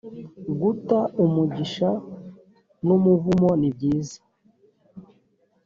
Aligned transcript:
guta 0.59 0.99
umugisha 1.23 1.89
n’ 2.85 2.87
umuvumo 2.97 3.49
ni 3.59 3.69
byiza. 3.75 4.19